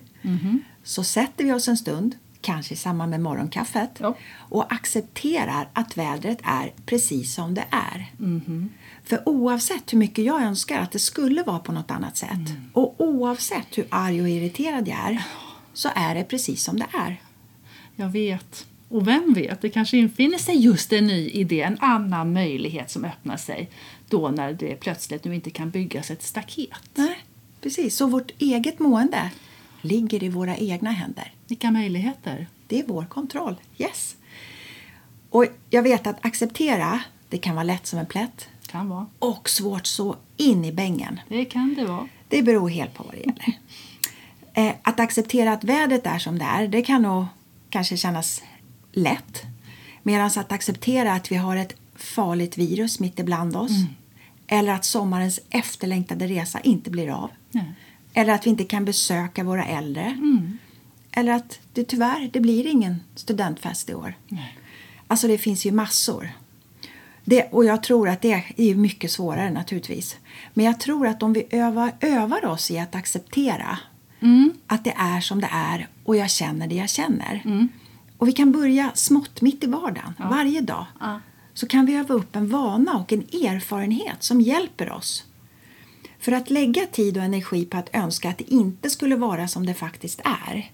så 0.83 1.03
sätter 1.03 1.43
vi 1.43 1.53
oss 1.53 1.67
en 1.67 1.77
stund, 1.77 2.15
kanske 2.41 2.73
i 2.73 2.77
samband 2.77 3.09
med 3.09 3.21
morgonkaffet 3.21 3.89
Ja. 3.99 4.15
och 4.37 4.73
accepterar 4.73 5.69
att 5.73 5.97
vädret 5.97 6.39
är 6.43 6.73
precis 6.85 7.33
som 7.33 7.53
det 7.53 7.65
är. 7.69 8.11
För 9.03 9.29
oavsett 9.29 9.93
hur 9.93 9.97
mycket 9.97 10.25
jag 10.25 10.41
önskar 10.41 10.79
att 10.79 10.91
det 10.91 10.99
skulle 10.99 11.43
vara 11.43 11.59
på 11.59 11.71
något 11.71 11.91
annat 11.91 12.17
sätt 12.17 12.49
och 12.73 12.95
oavsett 13.01 13.77
hur 13.77 13.85
arg 13.89 14.21
och 14.21 14.29
irriterad 14.29 14.87
jag 14.87 14.97
är 14.97 15.23
så 15.73 15.89
är 15.95 16.15
det 16.15 16.23
precis 16.23 16.63
som 16.63 16.79
det 16.79 16.87
är. 16.93 17.21
Jag 17.95 18.09
vet. 18.09 18.65
Och 18.89 19.07
vem 19.07 19.33
vet, 19.33 19.61
det 19.61 19.69
kanske 19.69 19.97
infinner 19.97 20.37
sig 20.37 20.55
just 20.57 20.93
en 20.93 21.07
ny 21.07 21.29
idé, 21.29 21.61
en 21.61 21.77
annan 21.81 22.33
möjlighet 22.33 22.91
som 22.91 23.05
öppnar 23.05 23.37
sig 23.37 23.69
då 24.09 24.29
när 24.29 24.53
det 24.53 24.75
plötsligt 24.75 25.23
nu 25.23 25.35
inte 25.35 25.49
kan 25.49 25.69
byggas 25.69 26.11
ett 26.11 26.23
staket. 26.23 26.69
Nej, 26.95 27.17
precis. 27.61 27.95
Så 27.95 28.05
vårt 28.07 28.31
eget 28.37 28.79
mående 28.79 29.31
ligger 29.81 30.23
i 30.23 30.29
våra 30.29 30.57
egna 30.57 30.91
händer. 30.91 31.33
Vilka 31.47 31.71
möjligheter! 31.71 32.47
Det 32.67 32.79
är 32.79 32.83
vår 32.87 33.05
kontroll. 33.05 33.55
Yes. 33.77 34.15
Och 35.29 35.45
jag 35.69 35.83
vet 35.83 36.07
att 36.07 36.25
acceptera, 36.25 36.99
det 37.29 37.37
kan 37.37 37.55
vara 37.55 37.63
lätt 37.63 37.87
som 37.87 37.99
en 37.99 38.05
plätt 38.05 38.47
Kan 38.67 38.89
vara. 38.89 39.05
och 39.19 39.49
svårt 39.49 39.85
så 39.87 40.15
in 40.37 40.65
i 40.65 40.71
bängen. 40.71 41.19
Det 41.27 41.45
kan 41.45 41.73
det 41.75 41.85
vara. 41.85 42.07
Det 42.27 42.43
beror 42.43 42.69
helt 42.69 42.93
på 42.93 43.03
vad 43.03 43.13
det 43.13 43.19
gäller. 43.19 43.57
Eh, 44.53 44.73
att 44.81 44.99
acceptera 44.99 45.53
att 45.53 45.63
vädret 45.63 46.05
är 46.05 46.19
som 46.19 46.39
det 46.39 46.45
är, 46.45 46.67
det 46.67 46.81
kan 46.81 47.01
nog 47.01 47.25
kanske 47.69 47.97
kännas 47.97 48.43
lätt. 48.91 49.41
Medan 50.03 50.25
att 50.35 50.51
acceptera 50.51 51.13
att 51.13 51.31
vi 51.31 51.35
har 51.35 51.55
ett 51.55 51.75
farligt 51.95 52.57
virus 52.57 52.99
mitt 52.99 53.19
ibland 53.19 53.55
oss. 53.55 53.71
Eller 54.47 54.73
att 54.73 54.85
sommarens 54.85 55.39
efterlängtade 55.49 56.27
resa 56.27 56.59
inte 56.59 56.89
blir 56.91 57.09
av. 57.09 57.29
Nej. 57.51 57.73
Eller 58.13 58.33
att 58.33 58.45
vi 58.45 58.49
inte 58.49 58.63
kan 58.63 58.85
besöka 58.85 59.43
våra 59.43 59.65
äldre. 59.65 60.17
Eller 61.11 61.31
att 61.31 61.59
det 61.73 61.83
tyvärr, 61.83 62.29
det 62.33 62.39
blir 62.39 62.67
ingen 62.67 63.03
studentfest 63.15 63.89
i 63.89 63.93
år. 63.93 64.13
Nej. 64.27 64.57
Alltså 65.07 65.27
det 65.27 65.37
finns 65.37 65.65
ju 65.65 65.71
massor. 65.71 66.29
Det, 67.23 67.43
och 67.51 67.65
jag 67.65 67.83
tror 67.83 68.09
att 68.09 68.21
det 68.21 68.43
är 68.57 68.75
mycket 68.75 69.11
svårare 69.11 69.51
naturligtvis. 69.51 70.17
Men 70.53 70.65
jag 70.65 70.79
tror 70.79 71.07
att 71.07 71.23
om 71.23 71.33
vi 71.33 71.47
övar, 71.51 71.91
övar 71.99 72.45
oss 72.45 72.71
i 72.71 72.79
att 72.79 72.95
acceptera 72.95 73.79
att 74.67 74.83
det 74.83 74.93
är 74.97 75.21
som 75.21 75.41
det 75.41 75.49
är 75.51 75.87
och 76.03 76.15
jag 76.15 76.29
känner 76.29 76.67
det 76.67 76.75
jag 76.75 76.89
känner. 76.89 77.43
Och 78.17 78.27
vi 78.27 78.31
kan 78.31 78.51
börja 78.51 78.91
smått 78.93 79.41
mitt 79.41 79.63
i 79.63 79.67
vardagen, 79.67 80.13
varje 80.17 80.61
dag. 80.61 80.85
Ja. 80.99 81.19
Så 81.53 81.67
kan 81.67 81.85
vi 81.85 81.95
öva 81.95 82.13
upp 82.15 82.35
en 82.35 82.49
vana 82.49 82.97
och 82.97 83.13
en 83.13 83.21
erfarenhet 83.21 84.23
som 84.23 84.41
hjälper 84.41 84.91
oss. 84.91 85.25
För 86.19 86.31
att 86.31 86.49
lägga 86.49 86.85
tid 86.85 87.17
och 87.17 87.23
energi 87.23 87.65
på 87.65 87.77
att 87.77 87.89
önska 87.93 88.29
att 88.29 88.37
det 88.37 88.53
inte 88.53 88.89
skulle 88.89 89.15
vara 89.15 89.47
som 89.47 89.65
det 89.65 89.73
faktiskt 89.73 90.21
är. 90.23 90.71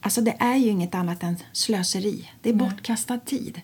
Alltså 0.00 0.20
det 0.20 0.36
är 0.38 0.56
ju 0.56 0.68
inget 0.68 0.94
annat 0.94 1.22
än 1.22 1.36
slöseri. 1.52 2.30
Det 2.42 2.50
är 2.50 2.54
bortkastad 2.54 3.18
tid. 3.18 3.60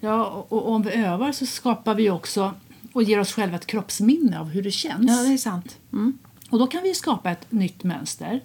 Ja, 0.00 0.26
och, 0.26 0.52
och 0.52 0.72
om 0.72 0.82
vi 0.82 0.92
övar 0.92 1.32
så 1.32 1.46
skapar 1.46 1.94
vi 1.94 2.10
också 2.10 2.54
och 2.92 3.02
ger 3.02 3.20
oss 3.20 3.32
själva 3.32 3.56
ett 3.56 3.66
kroppsminne 3.66 4.40
av 4.40 4.48
hur 4.48 4.62
det 4.62 4.70
känns. 4.70 5.10
Ja, 5.10 5.22
det 5.22 5.32
är 5.32 5.38
sant. 5.38 5.76
Mm. 5.92 6.18
Och 6.50 6.58
då 6.58 6.66
kan 6.66 6.82
vi 6.82 6.94
skapa 6.94 7.30
ett 7.30 7.52
nytt 7.52 7.84
mönster. 7.84 8.40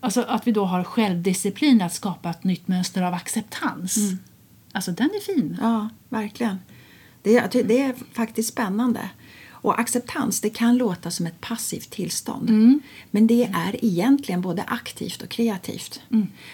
Alltså 0.00 0.22
att 0.22 0.46
vi 0.46 0.52
då 0.52 0.64
har 0.64 0.84
självdisciplin 0.84 1.82
att 1.82 1.94
skapa 1.94 2.30
ett 2.30 2.44
nytt 2.44 2.68
mönster 2.68 3.02
av 3.02 3.14
acceptans. 3.14 3.96
Alltså 4.72 4.92
den 4.92 5.10
är 5.10 5.34
fin. 5.34 5.58
Ja, 5.60 5.88
verkligen. 6.08 6.58
Det 7.22 7.36
är, 7.36 7.64
det 7.64 7.80
är 7.80 7.94
faktiskt 8.12 8.48
spännande. 8.48 9.10
Och 9.66 9.80
acceptans 9.80 10.40
det 10.40 10.50
kan 10.50 10.76
låta 10.76 11.10
som 11.10 11.26
ett 11.26 11.40
passivt 11.40 11.90
tillstånd. 11.90 12.50
Men 13.10 13.26
det 13.26 13.44
är 13.44 13.84
egentligen 13.84 14.40
både 14.40 14.62
aktivt 14.62 15.22
och 15.22 15.28
kreativt. 15.28 16.00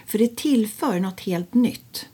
För 0.07 0.19
det 0.19 0.37
tillför 0.37 1.00
något 1.00 1.21
helt 1.21 1.54
nytt. 1.54 2.09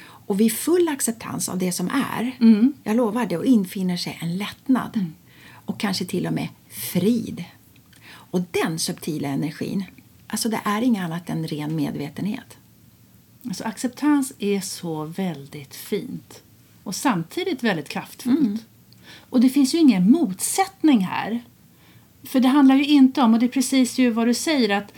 Och 0.00 0.40
vid 0.40 0.52
full 0.52 0.88
acceptans 0.88 1.48
av 1.48 1.58
det 1.58 1.72
som 1.72 1.90
är, 1.90 2.38
jag 2.84 2.96
lovar, 2.96 3.26
det 3.26 3.46
infinner 3.46 3.96
sig 3.96 4.18
en 4.22 4.36
lättnad. 4.36 5.06
Och 5.50 5.80
kanske 5.80 6.04
till 6.04 6.26
och 6.26 6.32
med 6.32 6.48
frid. 6.68 7.44
Och 8.06 8.40
den 8.50 8.78
subtila 8.78 9.28
energin, 9.28 9.84
alltså 10.26 10.48
det 10.48 10.60
är 10.64 10.82
inget 10.82 11.04
annat 11.04 11.30
än 11.30 11.46
ren 11.46 11.76
medvetenhet. 11.76 12.56
Alltså 13.46 13.64
acceptans 13.64 14.32
är 14.38 14.60
så 14.60 15.04
väldigt 15.04 15.74
fint 15.74 16.42
och 16.82 16.94
samtidigt 16.94 17.62
väldigt 17.62 17.88
kraftfullt. 17.88 18.66
Och 19.34 19.40
det 19.40 19.48
finns 19.48 19.74
ju 19.74 19.78
ingen 19.78 20.10
motsättning 20.10 21.00
här. 21.00 21.40
För 22.22 22.40
det 22.40 22.48
handlar 22.48 22.74
ju 22.74 22.84
inte 22.84 23.22
om, 23.22 23.34
och 23.34 23.40
det 23.40 23.46
är 23.46 23.48
precis 23.48 23.98
ju 23.98 24.10
vad 24.10 24.26
du 24.26 24.34
säger, 24.34 24.76
att 24.76 24.92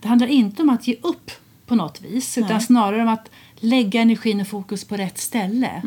det 0.00 0.08
handlar 0.08 0.26
inte 0.26 0.62
om 0.62 0.70
att 0.70 0.86
ge 0.86 0.96
upp 1.02 1.30
på 1.66 1.74
något 1.74 2.00
vis 2.00 2.38
utan 2.38 2.50
Nej. 2.50 2.60
snarare 2.60 3.02
om 3.02 3.08
att 3.08 3.30
lägga 3.54 4.00
energin 4.00 4.40
och 4.40 4.46
fokus 4.46 4.84
på 4.84 4.96
rätt 4.96 5.18
ställe. 5.18 5.82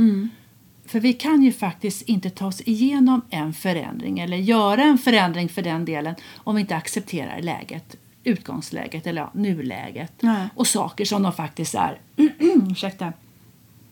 För 0.86 1.00
vi 1.00 1.13
kan 1.13 1.44
ju 1.44 1.51
faktiskt 1.51 2.01
inte 2.01 2.29
ta 2.29 2.48
oss 2.48 2.62
igenom 2.62 3.22
en 3.29 3.53
förändring 3.53 4.20
eller 4.20 4.38
göra 4.38 4.84
en 4.84 4.98
förändring 4.98 5.50
för 5.50 5.62
den 5.62 5.86
delen 5.86 6.15
om 6.36 6.56
vi 6.56 6.62
inte 6.62 6.75
accepterar 6.75 7.41
läget, 7.41 7.96
utgångsläget 8.24 9.08
eller 9.08 9.22
ja, 9.22 9.32
nuläget 9.34 10.13
Nej. 10.20 10.48
och 10.56 10.67
saker 10.67 11.06
som 11.06 11.24
de 11.24 11.34
faktiskt 11.34 11.75
är. 11.75 12.00
Ursäkta. 12.72 13.13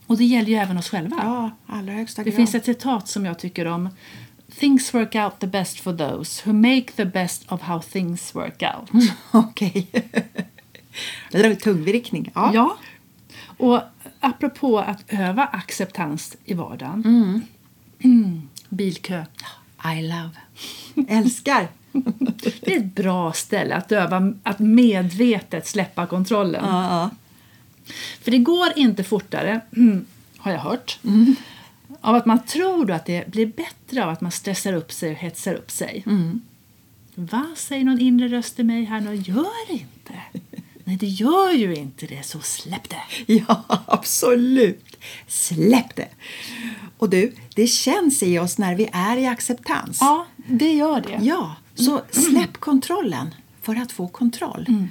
Och 0.06 0.16
det 0.16 0.24
gäller 0.24 0.48
ju 0.48 0.54
även 0.54 0.78
oss 0.78 0.88
själva. 0.88 1.16
Ja, 1.22 1.50
allra 1.66 1.92
högsta 1.92 2.22
Det 2.24 2.30
grad. 2.30 2.36
finns 2.36 2.54
ett 2.54 2.64
citat 2.64 3.08
som 3.08 3.24
jag 3.26 3.38
tycker 3.38 3.66
om. 3.66 3.88
Things 4.58 4.94
work 4.94 5.14
out 5.14 5.38
the 5.38 5.46
best 5.46 5.80
for 5.80 5.96
those 5.96 6.42
who 6.44 6.52
make 6.52 6.84
the 6.96 7.04
best 7.04 7.52
of 7.52 7.60
how 7.62 7.80
things 7.82 8.34
work 8.34 8.62
out. 8.62 9.04
Okej. 9.30 9.86
det 11.30 11.38
där 11.42 11.48
var 11.48 11.54
tungvrickning. 11.54 12.30
Ja. 12.34 12.50
Ja. 12.54 12.76
Och 13.58 13.80
apropå 14.20 14.78
att 14.78 15.04
öva 15.08 15.44
acceptans 15.44 16.36
i 16.44 16.54
vardagen. 16.54 17.02
Mm. 18.00 18.48
Bilkö. 18.68 19.24
I 19.98 20.02
love. 20.02 20.30
Älskar. 21.08 21.68
Det 22.60 22.72
är 22.74 22.76
ett 22.76 22.94
bra 22.94 23.32
ställe 23.32 23.74
att 23.74 23.92
öva 23.92 24.32
att 24.42 24.58
medvetet 24.58 25.66
släppa 25.66 26.06
kontrollen. 26.06 26.64
ja. 26.64 27.10
För 28.22 28.30
det 28.30 28.38
går 28.38 28.68
inte 28.76 29.04
fortare, 29.04 29.60
har 30.36 30.52
jag 30.52 30.58
hört, 30.58 30.98
av 32.00 32.14
att 32.14 32.26
man 32.26 32.44
tror 32.44 32.90
att 32.90 33.06
det 33.06 33.30
blir 33.30 33.46
bättre 33.46 34.04
av 34.04 34.10
att 34.10 34.20
man 34.20 34.32
stressar 34.32 34.72
upp 34.72 34.92
sig 34.92 35.10
och 35.10 35.18
hetsar 35.18 35.54
upp 35.54 35.70
sig. 35.70 36.04
Va, 37.14 37.46
säger 37.56 37.84
någon 37.84 38.00
inre 38.00 38.28
röst 38.28 38.58
i 38.58 38.64
mig 38.64 38.84
här 38.84 39.00
nu. 39.00 39.14
Gör 39.14 39.70
inte! 39.70 40.14
Nej, 40.84 40.96
det 40.96 41.06
gör 41.06 41.52
ju 41.52 41.76
inte 41.76 42.06
det, 42.06 42.22
så 42.22 42.40
släpp 42.40 42.88
det. 42.88 43.32
ja, 43.48 43.64
absolut. 43.86 44.96
Släpp 45.26 45.96
det. 45.96 46.08
Och 46.98 47.10
du, 47.10 47.34
det 47.54 47.66
känns 47.66 48.22
i 48.22 48.38
oss 48.38 48.58
när 48.58 48.74
vi 48.74 48.88
är 48.92 49.16
i 49.16 49.26
acceptans. 49.26 49.98
Ja, 50.00 50.26
det 50.36 50.72
gör 50.72 51.00
det. 51.00 51.18
Ja, 51.22 51.56
så 51.74 52.02
släpp 52.10 52.56
kontrollen 52.56 53.34
för 53.62 53.76
att 53.76 53.92
få 53.92 54.08
kontroll. 54.08 54.88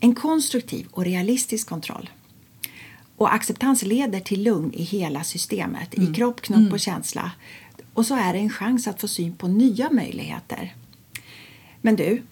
En 0.00 0.14
konstruktiv 0.14 0.86
och 0.90 1.04
realistisk 1.04 1.68
kontroll. 1.68 2.10
Och 3.20 3.34
acceptans 3.34 3.82
leder 3.82 4.20
till 4.20 4.42
lugn 4.42 4.72
i 4.74 4.82
hela 4.82 5.24
systemet, 5.24 5.94
i 5.94 6.14
kropp, 6.14 6.40
knopp 6.40 6.72
och 6.72 6.80
känsla. 6.80 7.30
Och 7.94 8.06
så 8.06 8.14
är 8.16 8.32
det 8.32 8.38
en 8.38 8.50
chans 8.50 8.86
att 8.88 9.00
få 9.00 9.08
syn 9.08 9.32
på 9.36 9.48
nya 9.48 9.90
möjligheter. 9.90 10.74
Men 11.80 11.96
du, 11.96 12.22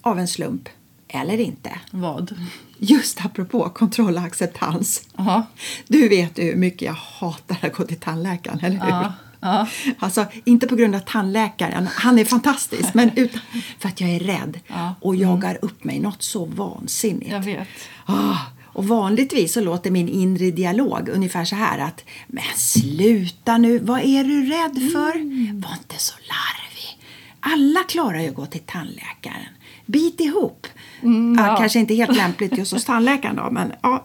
av 0.00 0.18
en 0.18 0.28
slump, 0.28 0.68
eller 1.08 1.40
inte, 1.40 1.70
Vad? 1.90 2.34
just 2.78 3.24
apropå 3.24 3.68
kontroll 3.70 4.16
och 4.16 4.22
acceptans. 4.22 5.02
Aha. 5.16 5.46
Du 5.88 6.08
vet 6.08 6.38
ju 6.38 6.44
hur 6.44 6.56
mycket 6.56 6.82
jag 6.82 6.92
hatar 6.94 7.58
att 7.62 7.72
gå 7.76 7.84
till 7.84 7.96
tandläkaren, 8.00 8.60
eller 8.60 8.76
hur? 8.80 8.88
Ja, 8.90 9.12
ja. 9.40 9.68
Alltså, 9.98 10.26
inte 10.44 10.66
på 10.66 10.76
grund 10.76 10.94
av 10.94 11.00
tandläkaren, 11.00 11.86
han 11.94 12.18
är 12.18 12.24
fantastisk, 12.24 12.94
men 12.94 13.10
utan 13.16 13.40
för 13.78 13.88
att 13.88 14.00
jag 14.00 14.10
är 14.10 14.20
rädd 14.20 14.60
Ja. 14.66 14.94
och 15.00 15.16
jagar 15.16 15.58
upp 15.62 15.84
mig 15.84 16.00
något 16.00 16.22
så 16.22 16.44
vansinnigt. 16.44 17.30
Jag 17.32 17.40
vet. 17.44 17.68
Ah, 18.06 18.36
och 18.72 18.88
vanligtvis 18.88 19.52
så 19.52 19.60
låter 19.60 19.90
min 19.90 20.08
inre 20.08 20.50
dialog 20.50 21.08
ungefär 21.08 21.44
så 21.44 21.56
här 21.56 21.78
att 21.78 22.04
Men 22.26 22.44
sluta 22.56 23.58
nu, 23.58 23.78
vad 23.78 24.00
är 24.00 24.24
du 24.24 24.46
rädd 24.46 24.92
för? 24.92 25.12
Var 25.60 25.72
inte 25.72 25.98
så 25.98 26.14
larvig. 26.14 26.98
Alla 27.40 27.80
klarar 27.88 28.20
ju 28.20 28.28
att 28.28 28.34
gå 28.34 28.46
till 28.46 28.62
tandläkaren. 28.66 29.52
Bit 29.86 30.20
ihop. 30.20 30.66
ja. 31.00 31.46
ja. 31.46 31.56
Kanske 31.56 31.78
inte 31.78 31.94
helt 31.94 32.16
lämpligt 32.16 32.58
just 32.58 32.72
hos 32.72 32.84
tandläkaren 32.84 33.36
då, 33.36 33.50
men 33.50 33.72
ja. 33.82 34.04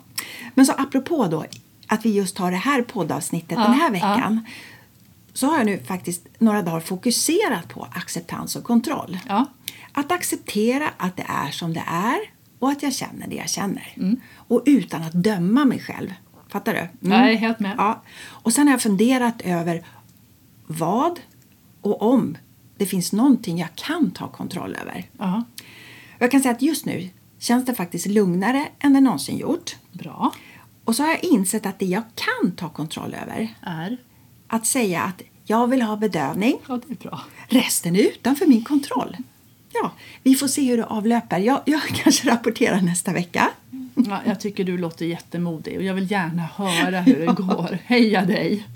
Men 0.53 0.65
så 0.65 0.73
apropå 0.77 1.27
då 1.27 1.45
att 1.87 2.05
vi 2.05 2.11
just 2.11 2.37
har 2.37 2.51
det 2.51 2.57
här 2.57 2.81
poddavsnittet 2.81 3.57
den 3.57 3.73
här 3.73 3.91
veckan 3.91 4.45
så 5.33 5.47
har 5.47 5.57
jag 5.57 5.65
nu 5.65 5.79
faktiskt 5.79 6.27
några 6.39 6.61
dagar 6.61 6.79
fokuserat 6.79 7.69
på 7.69 7.87
acceptans 7.93 8.55
och 8.55 8.63
kontroll. 8.63 9.17
Ja. 9.27 9.45
Att 9.91 10.11
acceptera 10.11 10.89
att 10.97 11.17
det 11.17 11.25
är 11.27 11.51
som 11.51 11.73
det 11.73 11.83
är 11.87 12.19
och 12.63 12.69
att 12.71 12.83
jag 12.83 12.93
känner 12.93 13.27
det 13.27 13.35
jag 13.35 13.49
känner. 13.49 14.17
Och 14.35 14.63
utan 14.65 15.03
att 15.03 15.13
döma 15.13 15.65
mig 15.65 15.79
själv. 15.79 16.13
Fattar 16.49 16.73
du? 16.73 17.09
Jag 17.09 17.31
är 17.31 17.35
helt 17.35 17.59
med. 17.59 17.75
Ja. 17.77 18.01
Och 18.25 18.53
sen 18.53 18.67
har 18.67 18.73
jag 18.73 18.81
funderat 18.81 19.41
över 19.41 19.83
vad 20.67 21.19
och 21.81 22.01
om 22.01 22.37
det 22.77 22.85
finns 22.85 23.13
någonting 23.13 23.57
jag 23.57 23.75
kan 23.75 24.11
ta 24.11 24.27
kontroll 24.27 24.75
över. 24.81 25.05
Ja, 25.17 25.43
Jag 26.19 26.31
kan 26.31 26.41
säga 26.41 26.51
att 26.55 26.61
just 26.61 26.85
nu 26.85 27.09
känns 27.39 27.65
det 27.65 27.75
faktiskt 27.75 28.05
lugnare 28.07 28.67
än 28.79 28.93
det 28.93 28.99
någonsin 29.01 29.37
gjort. 29.37 29.75
bra. 29.91 30.33
Och 30.85 30.95
så 30.95 31.03
har 31.03 31.09
jag 31.09 31.23
insett 31.23 31.65
att 31.65 31.79
det 31.79 31.85
jag 31.85 32.03
kan 32.15 32.51
ta 32.51 32.69
kontroll 32.69 33.13
över, 33.23 33.55
Är. 33.61 33.97
att 34.47 34.65
säga 34.65 35.01
att 35.01 35.21
jag 35.45 35.67
vill 35.67 35.81
ha 35.81 35.97
bedövning, 35.97 36.57
Ja, 36.67 36.79
det 36.87 36.93
är 36.93 37.09
bra. 37.09 37.21
resten 37.47 37.95
är 37.95 37.99
utanför 37.99 38.45
min 38.47 38.63
kontroll. 38.63 39.17
Ja, 39.73 39.91
vi 40.23 40.35
får 40.35 40.47
se 40.47 40.61
hur 40.61 40.77
det 40.77 40.85
avlöper. 40.85 41.39
Jag, 41.39 41.61
jag 41.65 41.81
kanske 42.03 42.29
rapporterar 42.29 42.81
nästa 42.81 43.13
vecka. 43.13 43.49
Ja, 43.95 44.21
jag 44.25 44.39
tycker 44.39 44.63
du 44.63 44.77
låter 44.77 45.05
jättemodig 45.05 45.77
och 45.77 45.83
jag 45.83 45.93
vill 45.93 46.11
gärna 46.11 46.41
höra 46.55 47.01
hur 47.01 47.19
det 47.19 47.33
går. 47.43 47.77
Heja 47.85 48.25
dig! 48.25 48.67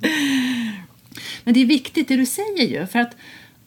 Men 1.44 1.54
det 1.54 1.60
är 1.60 1.66
viktigt 1.66 2.08
det 2.08 2.16
du 2.16 2.25
säger 2.25 2.68
ju, 2.68 2.88
för 2.88 3.00
att 3.00 3.16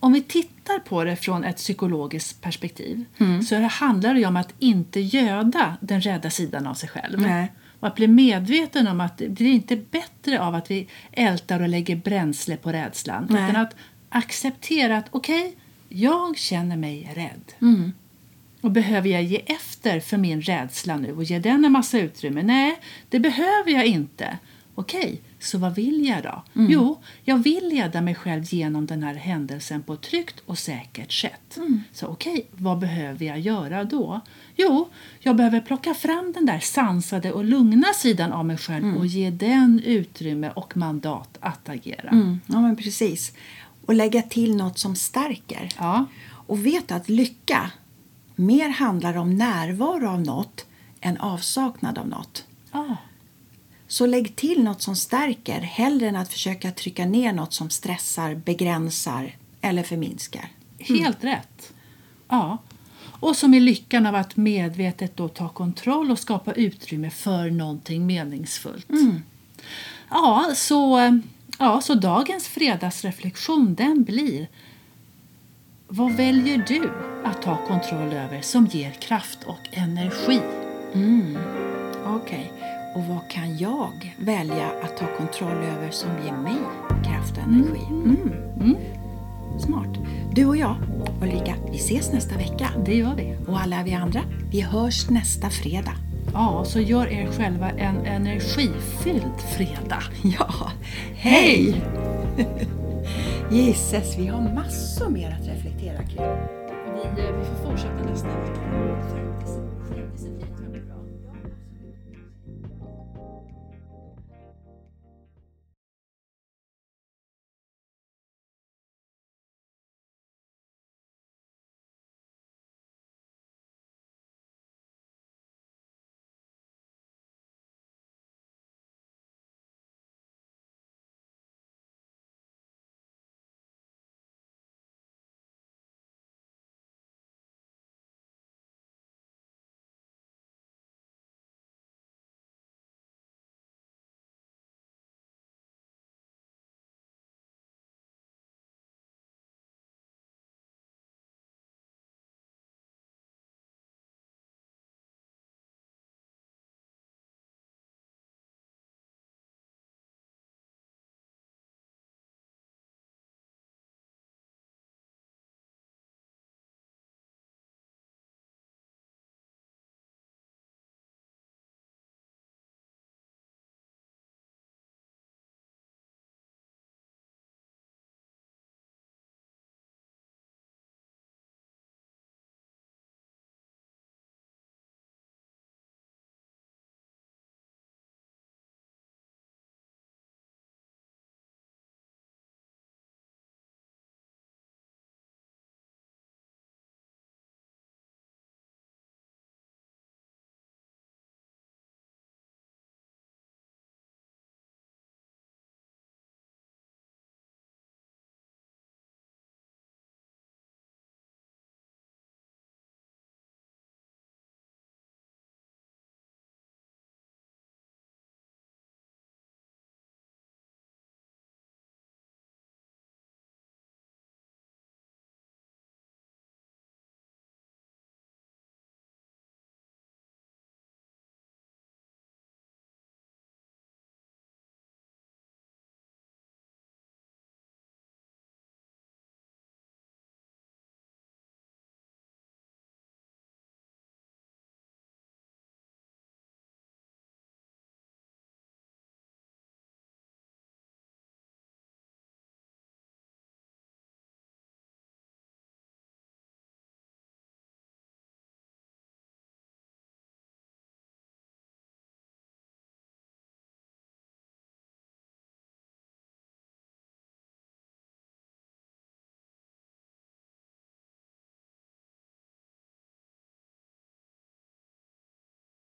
om 0.01 0.13
vi 0.13 0.23
tittar 0.23 0.79
på 0.79 1.05
det 1.05 1.17
från 1.17 1.45
ett 1.45 1.57
psykologiskt 1.57 2.41
perspektiv 2.41 3.05
så 3.49 3.55
det 3.55 3.67
handlar 3.67 4.15
det 4.15 4.27
om 4.27 4.37
att 4.37 4.55
inte 4.59 5.01
göda 5.01 5.77
den 5.81 6.01
rädda 6.01 6.31
sidan 6.31 6.67
av 6.67 6.75
sig 6.75 6.89
själv. 6.89 7.21
Nej. 7.21 7.53
Och 7.81 7.89
att 7.89 7.95
bli 7.95 8.07
medveten 8.07 8.87
om 8.89 9.01
att 9.01 9.19
det 9.19 9.29
blir 9.29 9.53
inte 9.53 9.77
bättre 9.77 10.41
av 10.41 10.55
att 10.55 10.71
vi 10.71 10.89
ältar 11.13 11.63
och 11.63 11.69
lägger 11.69 11.97
bränsle 11.97 12.57
på 12.57 12.73
rädslan. 12.73 13.27
Nej. 13.31 13.45
Utan 13.45 13.63
att 13.63 13.75
acceptera 14.09 14.99
att 14.99 15.07
okej, 15.11 15.57
jag 15.93 16.39
känner 16.39 16.77
mig 16.77 17.13
rädd. 17.15 17.53
Och 18.61 18.71
behöver 18.71 19.09
jag 19.09 19.23
ge 19.23 19.37
efter 19.47 20.01
för 20.01 20.17
min 20.17 20.43
rädsla 20.43 20.97
nu 20.97 21.13
och 21.13 21.25
ge 21.25 21.39
den 21.39 21.65
en 21.65 21.73
massa 21.73 21.99
utrymme? 21.99 22.43
Nej, 22.43 22.81
det 23.09 23.21
behöver 23.21 23.71
jag 23.71 23.87
inte. 23.87 24.39
Okej, 24.75 25.21
så 25.39 25.59
vad 25.59 25.75
vill 25.75 26.07
jag 26.07 26.23
då? 26.23 26.43
Jo, 26.69 27.03
jag 27.23 27.39
vill 27.39 27.69
leda 27.69 28.01
mig 28.01 28.15
själv 28.15 28.45
genom 28.45 28.87
den 28.87 29.03
här 29.03 29.15
händelsen 29.15 29.83
på 29.83 29.95
ett 29.95 30.01
tryggt 30.01 30.43
och 30.47 30.59
säkert 30.59 31.13
sätt. 31.13 31.59
Så 31.93 32.07
okej, 32.07 32.47
vad 32.53 32.79
behöver 32.79 33.27
jag 33.27 33.41
göra 33.41 33.85
då? 33.85 34.21
Jo, 34.57 34.89
jag 35.21 35.37
behöver 35.37 35.61
plocka 35.61 35.95
fram 35.95 36.33
den 36.33 36.47
där 36.47 36.59
sansade 36.61 37.33
och 37.33 37.45
lugna 37.45 37.87
sidan 37.95 38.33
av 38.33 38.45
mig 38.45 38.57
själv 38.57 38.97
och 38.97 39.07
ge 39.07 39.31
den 39.31 39.83
utrymme 39.85 40.51
och 40.51 40.77
mandat 40.77 41.39
att 41.41 41.69
agera. 41.69 42.09
Mm, 42.09 42.41
ja, 42.47 42.61
men 42.61 42.77
precis. 42.77 43.33
Och 43.91 43.97
lägga 43.97 44.23
till 44.23 44.57
något 44.57 44.79
som 44.79 44.97
stärker. 44.97 45.69
Ja, 45.79 46.07
Och 46.47 46.67
vet 46.67 46.93
att 46.93 47.09
lycka 47.09 47.71
mer 48.37 48.69
handlar 48.69 49.17
om 49.17 49.35
närvaro 49.35 50.09
av 50.09 50.21
något 50.21 50.67
än 51.01 51.17
avsaknad 51.17 51.99
av 51.99 52.09
något. 52.09 52.45
ja. 52.73 52.97
Så 53.89 54.07
lägg 54.07 54.37
till 54.37 54.63
något 54.63 54.83
som 54.83 54.97
stärker 54.97 55.61
hellre 55.61 56.09
än 56.09 56.17
att 56.17 56.33
försöka 56.33 56.71
trycka 56.73 57.07
ner 57.07 57.33
något 57.33 57.53
som 57.53 57.71
stressar, 57.71 58.35
begränsar 58.35 59.37
eller 59.61 59.83
förminskar. 59.83 60.49
Helt 60.79 61.25
rätt. 61.25 61.73
Ja. 62.29 62.59
Och 63.03 63.37
som 63.37 63.55
i 63.55 63.61
lyckan 63.61 64.07
av 64.07 64.15
att 64.15 64.37
medvetet 64.37 65.17
då 65.17 65.29
ta 65.29 65.49
kontroll 65.49 66.11
och 66.11 66.19
skapa 66.19 66.53
utrymme 66.53 67.11
för 67.11 67.51
någonting 67.51 68.07
meningsfullt. 68.07 68.87
Ja, 70.11 70.53
så, 70.55 70.99
ja, 71.61 71.81
så 71.81 71.95
dagens 71.95 72.49
fredagsreflektion 72.49 73.75
den 73.75 74.05
blir 74.05 74.49
Vad 75.89 76.13
väljer 76.13 76.65
du 76.69 76.91
att 77.25 77.43
ta 77.43 77.67
kontroll 77.67 78.13
över 78.13 78.41
som 78.41 78.67
ger 78.67 78.91
kraft 78.91 79.39
och 79.45 79.69
energi? 79.73 80.41
Okej, 82.07 82.53
och 82.95 83.03
vad 83.05 83.31
kan 83.31 83.59
jag 83.59 84.15
välja 84.19 84.71
att 84.83 84.97
ta 84.97 85.07
kontroll 85.17 85.63
över 85.65 85.91
som 85.91 86.11
ger 86.25 86.37
mig 86.37 86.57
kraft 87.05 87.33
och 87.33 87.43
energi? 87.43 87.85
Mm. 87.89 88.77
Smart. 89.59 89.99
Du 90.35 90.47
och 90.47 90.57
jag, 90.57 90.77
Ulrika, 91.23 91.55
vi 91.71 91.77
ses 91.77 92.13
nästa 92.13 92.37
vecka. 92.37 92.71
Det 92.85 92.95
gör 92.95 93.15
vi. 93.15 93.37
Och 93.47 93.61
alla 93.61 93.83
vi 93.83 93.95
andra, 93.95 94.21
vi 94.51 94.61
hörs 94.61 95.11
nästa 95.11 95.51
fredag. 95.51 96.10
Ja, 96.33 96.65
så 96.65 96.81
gör 96.81 97.07
er 97.07 97.27
själva 97.27 97.71
en 97.71 98.07
energifylld 98.07 99.41
fredag. 99.57 100.03
Ja, 100.39 100.71
hej! 101.15 101.83
Gisses, 103.51 104.15
vi 104.19 104.27
har 104.27 104.41
massor 104.55 105.09
mer 105.09 105.37
att 105.41 105.47
reflektera 105.49 105.97
kring. 105.97 106.27
Vi, 107.17 107.23
vi 107.23 107.45
får 107.45 107.71
fortsätta 107.71 108.11
nästa 108.11 108.29
vecka. 108.29 108.61
6 109.01 109.09
september. 109.09 109.30